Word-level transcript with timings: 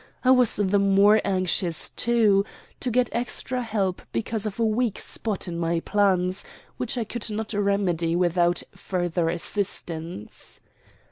I 0.23 0.31
was 0.31 0.55
the 0.55 0.79
more 0.79 1.21
anxious, 1.23 1.91
too, 1.91 2.43
to 2.79 2.89
get 2.89 3.11
extra 3.13 3.61
help 3.61 4.01
because 4.11 4.47
of 4.47 4.59
a 4.59 4.65
weak 4.65 4.97
spot 4.97 5.47
in 5.47 5.59
my 5.59 5.79
plans, 5.79 6.43
which 6.77 6.97
I 6.97 7.03
could 7.03 7.29
not 7.29 7.53
remedy 7.53 8.15
without 8.15 8.63
further 8.75 9.29
assistance. 9.29 10.59